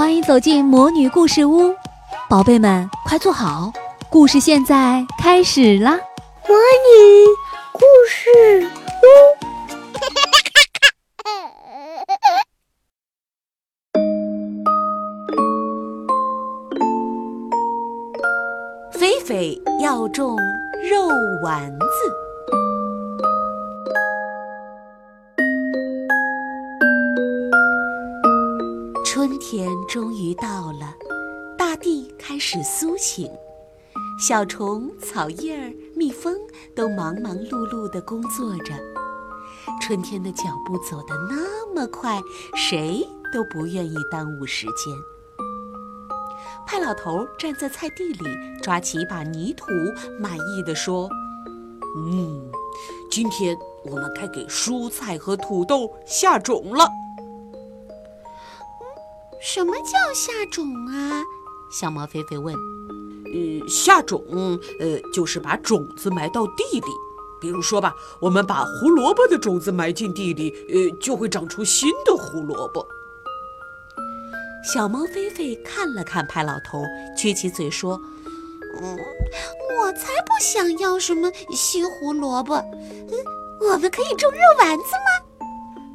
[0.00, 1.74] 欢迎走进魔女故事屋，
[2.26, 3.70] 宝贝们快坐好，
[4.08, 5.90] 故事现在开始啦！
[6.48, 7.26] 魔女
[7.74, 8.66] 故事
[9.04, 9.06] 屋，
[18.98, 20.34] 菲菲要种
[20.90, 21.08] 肉
[21.44, 22.19] 丸子。
[29.40, 30.94] 天终于到了，
[31.56, 33.28] 大地开始苏醒，
[34.20, 36.36] 小虫、草叶儿、蜜蜂
[36.76, 38.74] 都忙忙碌碌地工作着。
[39.80, 42.20] 春天的脚步走得那么快，
[42.54, 44.94] 谁都不愿意耽误时间。
[46.66, 49.66] 派老头站在菜地里，抓起一把泥土，
[50.20, 51.08] 满意的说
[51.96, 52.52] ：“嗯，
[53.10, 56.86] 今天我们该给蔬菜和土豆下种了。”
[59.42, 61.24] 什么叫下种啊？
[61.70, 62.54] 小猫菲菲问。
[62.54, 64.24] 呃，下种，
[64.80, 66.86] 呃，就是把种子埋到地里。
[67.40, 72.86] 比如说吧，我们把胡萝卜的种子埋进地里，呃，就会长出新的胡萝卜。
[74.62, 76.82] 小猫菲菲看了看派老头，
[77.16, 77.98] 撅起嘴说
[78.82, 78.98] ：“嗯，
[79.80, 82.56] 我才不想要什么新胡萝卜。
[82.56, 83.10] 嗯，
[83.60, 85.26] 我们可以种肉丸子吗？”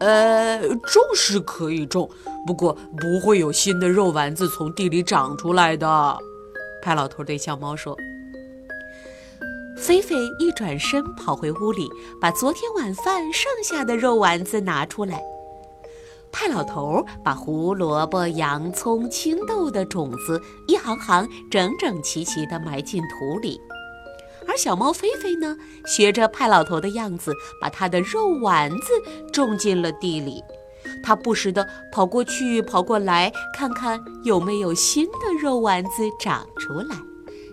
[0.00, 2.08] 呃，种是可以种，
[2.46, 6.18] 不过不会有新的肉丸子从地里长出来的。
[6.82, 7.96] 派老头对小猫说。
[9.76, 11.88] 菲菲一转身跑回屋里，
[12.20, 15.22] 把昨天晚饭剩下的肉丸子拿出来。
[16.32, 23.60] 派老头把胡萝卜、洋葱、青豆的种子一行行整整齐齐地埋进土里。
[24.46, 28.86] 而小猫菲菲呢，学着派老头的样子，把他的肉丸子
[29.32, 30.42] 种进了地里。
[31.02, 36.96] 他不时地跑过去、跑过来，看看有没有新的肉丸子长出来。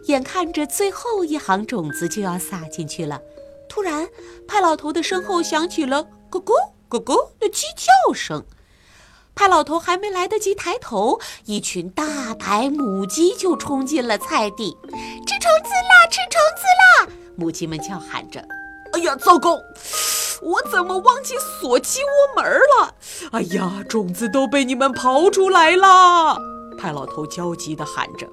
[0.06, 3.22] 眼看着最后一行种子就要撒进去了，
[3.68, 4.08] 突然，
[4.48, 6.54] 派老头的身后响起了“咕咕
[6.90, 8.44] 咕咕”的鸡叫声。
[9.38, 16.08] 派老头还没来得及抬头，一群大白母鸡就冲进了菜地，吃虫子啦！
[16.10, 17.14] 吃虫子啦！
[17.36, 18.44] 母鸡们叫喊着。
[18.94, 19.60] 哎呀，糟糕！
[20.42, 22.96] 我怎么忘记锁鸡窝门了？
[23.32, 26.36] 哎呀，种子都被你们刨出来了！
[26.76, 28.28] 派老头焦急地喊着。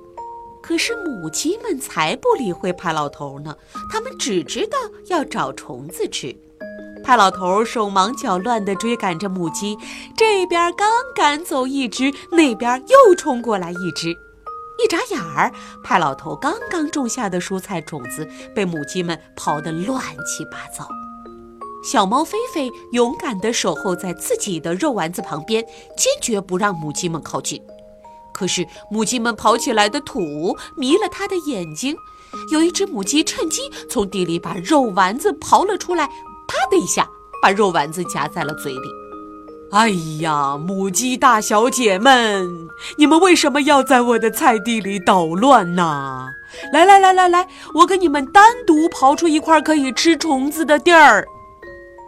[0.62, 3.54] 可是母鸡们才不理会派老头呢，
[3.92, 4.78] 它们只知道
[5.09, 6.34] 要找虫子吃。
[7.04, 9.76] 派老头手忙脚乱地追赶着母鸡，
[10.16, 14.10] 这边刚赶走一只，那边又冲过来一只。
[14.82, 15.53] 一眨眼儿，
[15.84, 20.88] 派老头刚刚种下的蔬菜种子被母鸡们刨得乱七八糟。
[21.84, 25.62] 小猫菲菲勇敢地守候在自己的肉丸子旁边，
[25.97, 27.60] 坚决不让母鸡们靠近。
[28.32, 31.94] 可是母鸡们刨起来的土迷了它的眼睛，
[32.50, 36.09] 有一只母鸡趁机从地里把肉丸子刨了出来。
[36.47, 37.09] 啪的一下，
[37.43, 38.88] 把肉丸子夹在了嘴里。
[39.72, 39.88] 哎
[40.21, 46.28] 呀，母鸡大小姐们，你们为什么要在我的菜地里捣乱呢？
[46.72, 51.27] 来来来来来，我给你们单独刨出一块可以吃虫子的地儿。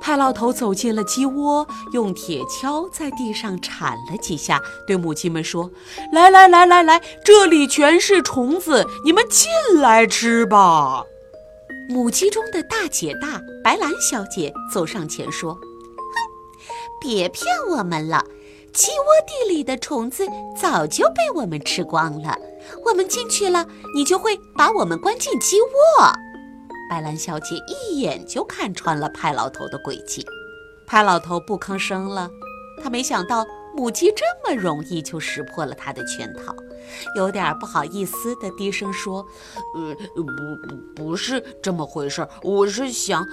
[0.01, 5.69] 派老头走进了鸡窝，用铁锹在地上铲了几下，对母鸡们说
[6.13, 11.03] ：“来来来来来，这里全是虫子，你们进来吃吧。”
[11.89, 15.61] 母鸡中的大姐大白兰小姐走上前说：“哼，
[17.01, 18.25] 别骗我们了，
[18.73, 20.27] 鸡窝地里的虫子
[20.61, 22.37] 早就被我们吃光了。
[22.85, 26.13] 我们进去了，你就会把我们关进鸡窝。”
[26.91, 30.25] 白兰小姐一眼就看穿了派老头的诡计，
[30.87, 32.31] 派老头不吭声了。
[32.83, 33.47] 他没想到
[33.77, 36.55] 母鸡这么容易就识破了他的圈套。
[37.17, 39.27] 有点不好意思的低声说
[39.77, 43.27] ：“呃，不不不是这么回事，我是想……”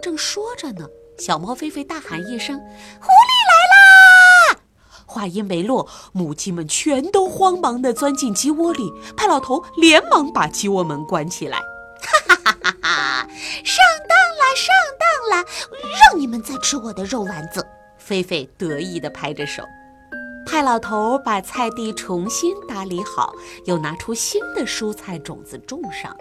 [0.00, 2.58] 正说着呢，小猫菲菲大喊一声
[3.00, 4.60] ：“狐狸来啦！”
[5.06, 8.90] 话音没落，母鸡们全都慌忙地钻进鸡窝里。
[9.16, 11.58] 派老头连忙把鸡窝门关起来
[12.00, 13.28] ：“哈哈哈哈哈！
[13.64, 15.44] 上当了，上当了！
[16.00, 17.66] 让你们再吃我的肉丸子！”
[18.12, 19.62] 菲菲得意地拍着手。
[20.44, 23.32] 派老头把菜地重新打理好，
[23.64, 26.14] 又拿出新的蔬菜种子种上。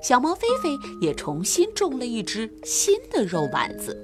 [0.00, 4.00] 小猫菲菲也重新种了一只新的肉丸子。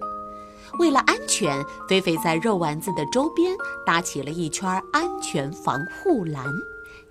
[0.81, 3.57] 为了安全，菲菲在肉丸子的周边
[3.87, 6.45] 搭起了一圈安全防护栏。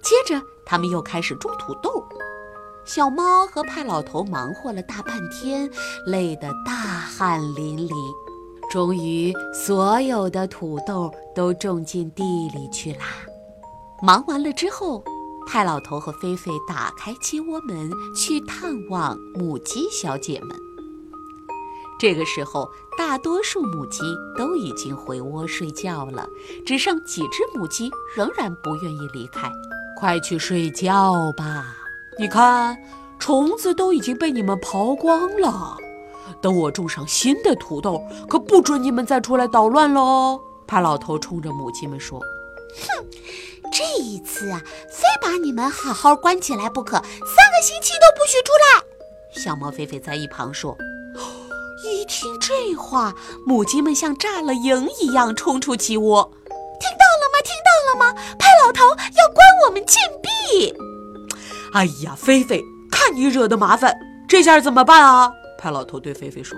[0.01, 2.03] 接着，他们又开始种土豆。
[2.83, 5.71] 小猫和派老头忙活了大半天，
[6.05, 7.95] 累得大汗淋漓。
[8.69, 13.05] 终于，所有的土豆都种进地里去啦。
[14.01, 15.03] 忙完了之后，
[15.47, 20.55] 派老头和菲菲打开鸡窝门去探望母鸡小姐们。
[21.99, 24.01] 这个时候，大多数母鸡
[24.37, 26.29] 都已经回窝睡觉了，
[26.65, 29.51] 只剩几只母鸡仍然不愿意离开。
[29.99, 31.75] 快去睡觉吧！
[32.17, 32.77] 你看，
[33.17, 35.75] 虫子都已经被你们刨光了。
[36.41, 40.39] 等我种上新的土豆，可不准你们再出来捣乱喽！
[40.67, 42.19] 派老头冲着母鸡们说
[42.81, 43.05] ：“哼，
[43.71, 48.83] 这一次啊，非把你们好好关起来不可，三个星期都不许出来。”
[49.33, 50.77] 小猫菲菲在一旁说。
[51.81, 53.15] 一听这话，
[53.47, 56.29] 母鸡们像炸了营一样冲出鸡窝。
[56.77, 57.39] 听到了吗？
[57.41, 58.21] 听到了吗？
[58.37, 60.75] 派老头要关我们禁闭。
[61.73, 62.61] 哎呀，菲菲，
[62.91, 63.95] 看你惹的麻烦，
[64.27, 65.31] 这下怎么办啊？
[65.59, 66.57] 派老头对菲菲说。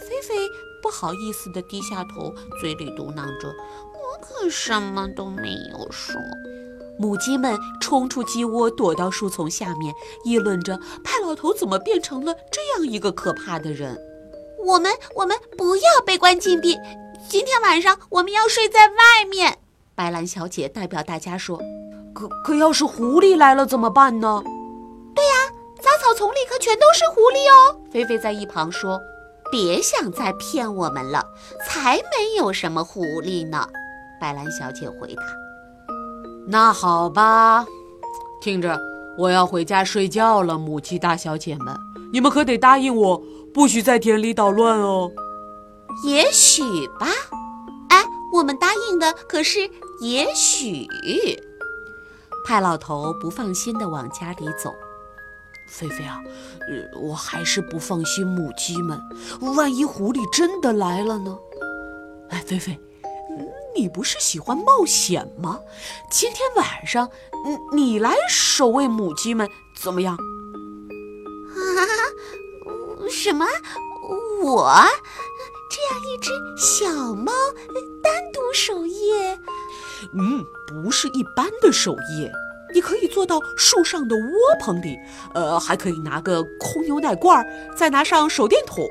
[0.00, 0.34] 菲菲
[0.82, 3.48] 不好意思地低下头，嘴里嘟囔着
[3.94, 6.20] ：“我可什么都没有说。”
[6.98, 9.94] 母鸡们冲出鸡窝，躲到树丛下面，
[10.24, 13.96] 议论着：“派老头怎么变成了这样一个可怕的人？”
[14.64, 16.76] 我们我们不要被关禁闭，
[17.28, 19.58] 今天晚上我们要睡在外面。
[19.94, 21.60] 白兰小姐代表大家说
[22.12, 24.42] ：“可可要是狐狸来了怎么办呢？”
[26.12, 27.80] 草丛里可全都是狐狸哦。
[27.90, 29.00] 菲菲在一旁说
[29.50, 31.24] ：“别想再骗我们了，
[31.66, 33.66] 才没有什么狐狸呢。”
[34.20, 35.22] 白兰小姐回答
[36.46, 37.64] ：“那好吧，
[38.42, 38.78] 听着，
[39.16, 40.58] 我要回家睡觉了。
[40.58, 41.74] 母鸡大小姐们，
[42.12, 43.22] 你们可得答应我。”
[43.54, 45.10] 不许在田里捣乱哦。
[46.04, 46.62] 也许
[46.98, 47.06] 吧。
[47.88, 48.04] 哎，
[48.34, 49.60] 我们答应的可是
[50.00, 50.86] 也许。
[52.46, 54.70] 派老头不放心地往家里走。
[55.72, 56.22] 菲菲啊，
[56.68, 59.00] 呃，我还是不放心母鸡们，
[59.56, 61.38] 万一狐狸真的来了呢？
[62.28, 62.78] 哎，菲菲，
[63.74, 65.58] 你不是喜欢冒险吗？
[66.10, 67.08] 今天晚上，
[67.72, 70.14] 你来守卫母鸡们怎么样？
[70.14, 70.20] 啊
[73.10, 73.46] 什么？
[74.42, 74.74] 我
[75.70, 77.32] 这样一只小猫
[78.02, 79.38] 单独守夜？
[80.12, 82.30] 嗯，不是一般的守夜，
[82.74, 84.22] 你可以坐到树上的窝
[84.60, 84.98] 棚里，
[85.34, 87.46] 呃，还可以拿个空牛奶罐，
[87.76, 88.86] 再拿上手电筒。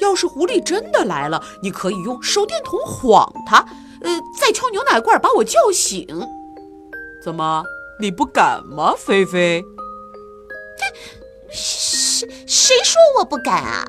[0.00, 3.58] 要是狐狸真的来了，你可以用手电筒晃它，
[4.00, 4.10] 呃，
[4.40, 6.06] 再敲牛奶罐把我叫醒。
[7.22, 7.64] 怎么，
[8.00, 9.64] 你不敢吗，菲菲？
[11.50, 13.86] 谁谁说我不敢啊？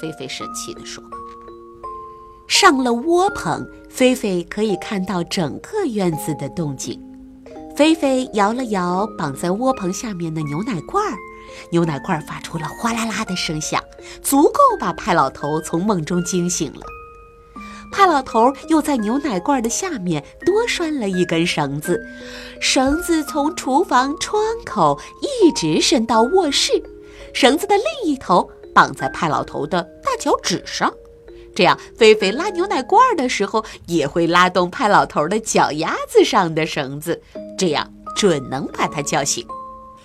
[0.00, 1.02] 菲菲生气地说。
[2.46, 7.00] 上了窝棚，菲菲可以看到整个院子的动静。
[7.76, 11.18] 菲菲摇了摇绑在窝棚下面的牛奶罐儿，
[11.70, 13.82] 牛奶罐发出了哗啦啦的声响，
[14.22, 16.86] 足够把派老头从梦中惊醒了。
[17.90, 22.00] 派老头又在牛奶罐的下面多拴了一根绳子，
[22.60, 26.80] 绳子从厨房窗口一直伸到卧室。
[27.32, 30.92] 绳子的另一头绑在派老头的大脚趾上，
[31.54, 37.22] 这样菲菲拉牛奶罐的时候也会拉动派老头的脚丫子上的绳子，
[37.56, 39.46] 这样准能把他叫醒。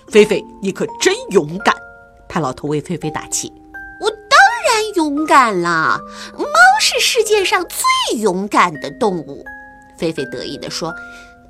[0.08, 1.74] 菲菲，你可真勇敢！
[2.28, 3.52] 派老头为菲菲打气。
[4.00, 6.00] 我当然勇敢啦，
[6.36, 6.46] 猫
[6.80, 9.44] 是世界上最勇敢的动物。
[9.98, 10.94] 菲菲得意地说：“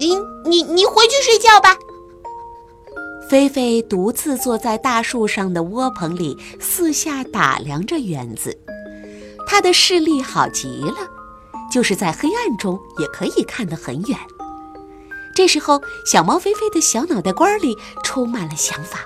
[0.01, 1.77] 你你你回去睡觉吧。”
[3.31, 8.59] 菲菲独自坐在大树上的窝棚里，四下打量着园子。
[9.51, 11.11] 他的视力好极了，
[11.73, 14.17] 就是在黑暗中也可以看得很远。
[15.35, 19.01] 这时候，小猫菲菲的小脑袋瓜里充满了想法：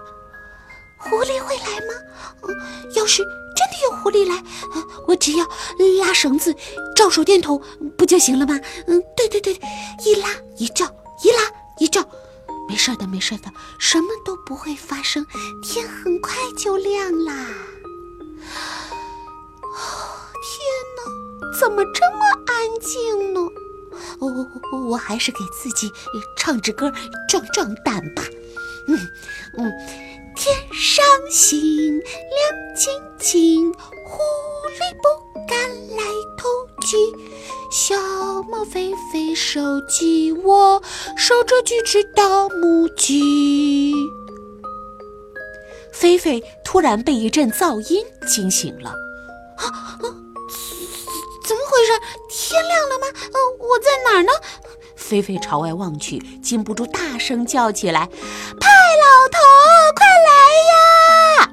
[0.99, 2.53] 狐狸会来吗？
[2.95, 3.23] 要是
[3.57, 4.45] 真的有狐狸来，
[5.09, 5.49] 我只要
[5.99, 6.55] 拉绳子、
[6.95, 7.59] 照手电筒，
[7.97, 8.61] 不就行了吗？
[8.87, 9.55] 嗯，对对对，
[10.05, 10.85] 一拉一照，
[11.23, 11.39] 一拉
[11.79, 12.07] 一照。
[12.69, 15.25] 没事的，没事的，什么都不会发生。
[15.63, 17.47] 天很快就亮啦！
[21.59, 23.41] 怎么这么安静呢？
[24.19, 25.91] 我我还是给自己
[26.37, 26.93] 唱支歌
[27.29, 28.23] 壮壮胆吧。
[28.89, 28.99] 嗯
[29.57, 29.73] 嗯，
[30.37, 32.05] 天上星亮
[32.77, 34.19] 晶晶，狐
[34.69, 35.59] 狸不敢
[35.97, 36.05] 来
[36.37, 36.49] 偷
[36.83, 36.97] 鸡。
[37.71, 37.95] 小
[38.45, 40.83] 猫菲菲守鸡窝，
[41.17, 43.95] 守着几只大母鸡。
[45.93, 48.91] 菲菲突然被一阵噪音惊醒了。
[49.57, 49.99] 啊！
[51.75, 51.90] 怎么回事？
[52.28, 53.07] 天亮了吗？
[53.33, 54.31] 呃，我在哪儿呢？
[54.95, 58.07] 菲菲朝外望去，禁不住大声叫起来
[58.61, 59.38] ：“派老头，
[59.97, 60.33] 快来
[60.71, 61.52] 呀！”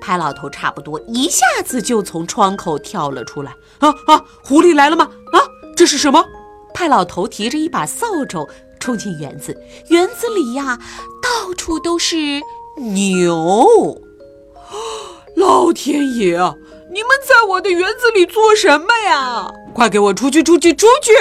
[0.00, 3.52] 派老头差不多一下子就从窗口跳了出来。
[3.80, 4.24] 啊啊！
[4.42, 5.10] 狐狸来了吗？
[5.32, 5.42] 啊，
[5.76, 6.24] 这是什么？
[6.72, 9.56] 派老头提着一把扫帚，冲进园子。
[9.88, 10.78] 园子里呀，
[11.20, 12.40] 到处都是
[12.76, 14.00] 牛。
[15.36, 16.54] 老天爷啊！
[16.92, 19.48] 你们在我的园子里做什么呀？
[19.72, 20.42] 快给我出去！
[20.42, 20.74] 出去！
[20.74, 21.12] 出去！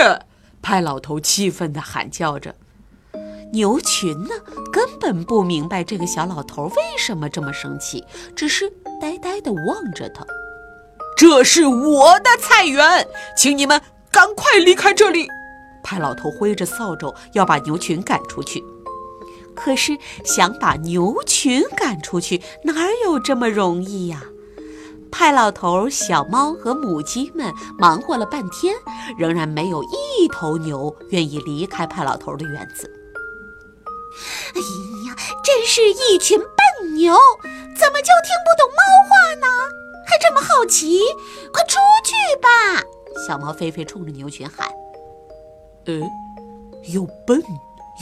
[0.64, 2.56] 派老头气愤地喊叫着。
[3.54, 4.30] 牛群呢，
[4.74, 8.04] 根本不明白这个小老头为什么这么生气，
[8.36, 8.68] 只是
[9.00, 10.26] 呆呆地望着他。
[11.16, 13.08] 这是我的菜园，
[13.38, 13.80] 请你们
[14.12, 15.28] 赶快离开这里！
[15.84, 18.64] 派老头挥着扫帚要把牛群赶出去，
[19.56, 24.24] 可是想把牛群赶出去，哪有这么容易呀？
[25.12, 28.76] 派老头、小猫和母鸡们忙活了半天，
[29.18, 32.90] 仍然没有一头牛愿意离开派老头的园子。
[34.56, 34.60] 哎
[35.08, 37.14] 呀，真是一群笨牛，
[37.78, 39.48] 怎么就听不懂猫话呢？
[40.08, 41.00] 还这么好奇，
[41.54, 42.84] 快出去吧！
[43.28, 44.68] 小猫菲菲冲着牛群喊
[45.86, 46.02] ：“呃，
[46.94, 47.42] 又笨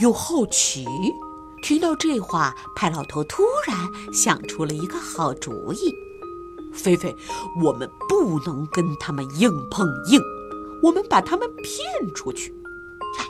[0.00, 0.86] 又好奇。”
[1.62, 3.76] 听到这话，派老头突然
[4.12, 5.92] 想出了一个好主意。
[6.78, 7.14] 菲菲，
[7.62, 10.20] 我们不能跟他们硬碰硬，
[10.82, 12.50] 我们把他们骗出去。
[13.18, 13.24] 来，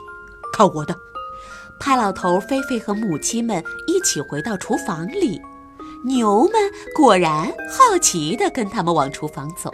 [0.53, 0.95] 看我的！
[1.79, 5.41] 派老头、菲菲和母亲们一起回到厨房里，
[6.05, 6.53] 牛们
[6.95, 9.71] 果然好奇地跟他们往厨房走。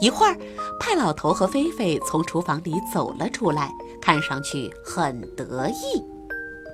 [0.00, 0.36] 一会儿，
[0.80, 6.02] 派老头和菲菲从厨房里走了出来，看上去很得意。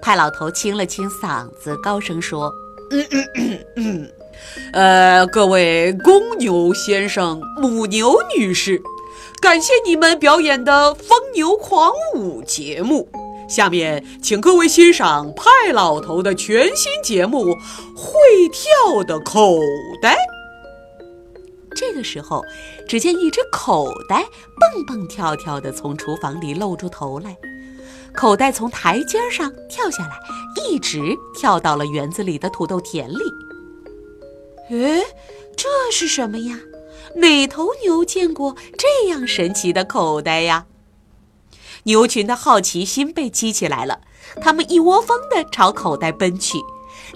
[0.01, 2.51] 派老头清了清嗓子，高声说
[2.91, 4.13] ：“嗯嗯嗯嗯。”
[4.73, 8.83] 呃，各位公牛先生、母牛女士，
[9.41, 13.09] 感谢你们表演的疯牛狂舞节目。
[13.49, 17.47] 下面，请各位欣赏派老头的全新节目
[17.97, 18.13] 《会
[18.53, 19.59] 跳的口
[20.03, 20.15] 袋》。
[21.75, 22.45] 这个时候，
[22.87, 24.23] 只见一只口袋
[24.61, 27.37] 蹦蹦跳跳地从厨房里露出头来，
[28.13, 30.19] 口袋从台阶上跳下来，
[30.69, 33.48] 一直跳到了园子里的土豆田里。
[34.71, 35.03] 哎，
[35.57, 36.59] 这是什么呀？
[37.17, 40.67] 哪头牛见过这样神奇的口袋呀？
[41.85, 44.01] 牛群的好奇心被激起来了，
[44.43, 46.59] 它们一窝蜂地朝口袋奔去，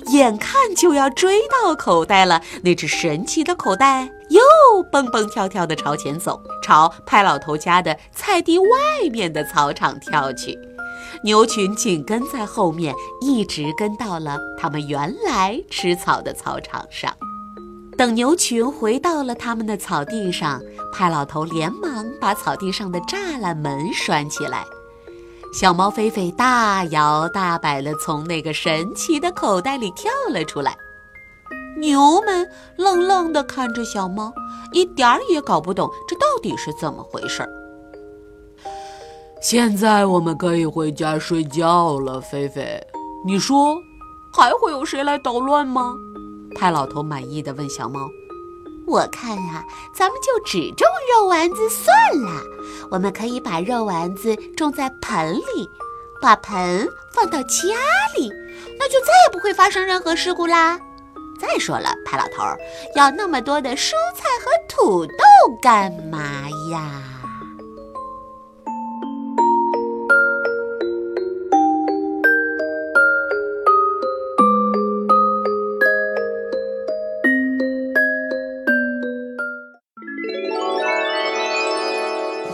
[0.06, 2.40] 眼看就要追到口袋了。
[2.62, 4.40] 那只神奇的口袋又
[4.90, 8.66] 蹦蹦跳跳地朝前走，朝派老头家的菜地外
[9.10, 10.58] 面的草场跳去。
[11.22, 17.14] 牛群紧跟在后面，一直跟到了他们原来吃草的草场上。
[18.02, 20.60] 等牛群回到了他们的草地上，
[20.92, 24.64] 派老头连忙把草地上的栅栏门拴起来。
[25.54, 30.76] 小猫菲菲大摇大摆地从那个神奇的口袋里跳了出来。
[31.78, 32.44] 牛们
[32.76, 34.32] 愣愣地看着小猫，
[34.72, 37.48] 一点儿也搞不懂这到底是怎么回事。
[39.40, 42.84] 现在我们可以回家睡觉了，菲菲。
[43.24, 43.76] 你说，
[44.36, 45.94] 还会有谁来捣乱吗？
[46.54, 48.08] 派老头满意的问小猫
[48.86, 52.42] ：“我看啊，咱们就只种肉丸子算了。
[52.90, 55.68] 我们可以把肉丸子种在盆里，
[56.20, 57.74] 把盆放到家
[58.16, 58.30] 里，
[58.78, 60.78] 那就再也不会发生任何事故啦。
[61.40, 62.42] 再说了，派老头
[62.94, 65.14] 要那么多的蔬菜和土豆
[65.60, 67.02] 干嘛呀？”